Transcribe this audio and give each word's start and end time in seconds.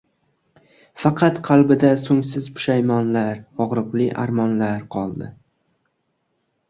Faqat 1.01 1.41
qalbida 1.47 1.91
so`ngsiz 2.03 2.47
pushaymonlar, 2.55 3.43
og`riqli 3.67 4.09
armonlar 4.25 4.83
qoldi 4.97 5.29